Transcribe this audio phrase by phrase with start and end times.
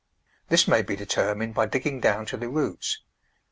[0.49, 2.97] This may be determined by digging down to the roots.